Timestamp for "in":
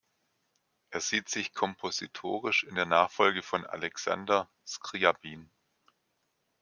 2.63-2.73